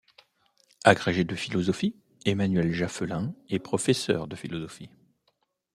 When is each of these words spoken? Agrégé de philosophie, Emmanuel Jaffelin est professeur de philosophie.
Agrégé 0.83 1.25
de 1.25 1.35
philosophie, 1.35 1.93
Emmanuel 2.25 2.73
Jaffelin 2.73 3.35
est 3.49 3.59
professeur 3.59 4.27
de 4.27 4.35
philosophie. 4.35 4.89